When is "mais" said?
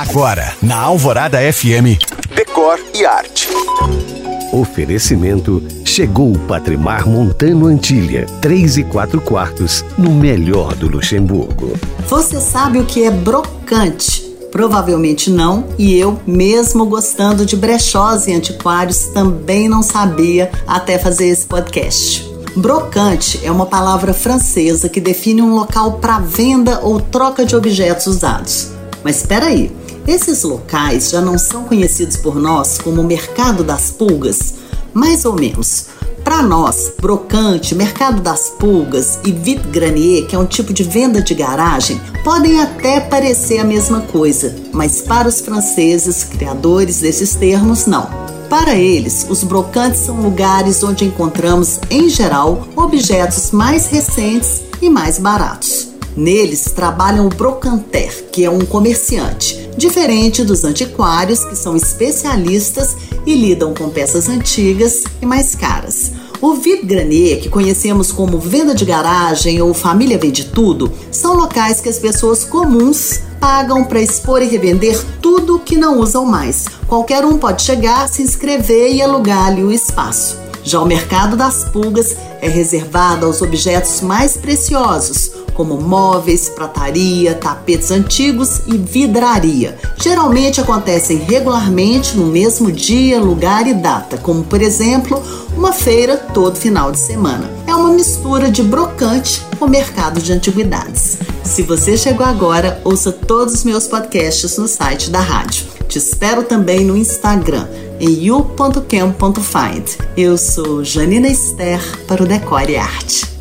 34.92-35.24, 53.52-53.86, 54.90-55.18, 65.26-65.54, 76.26-76.66, 84.02-84.36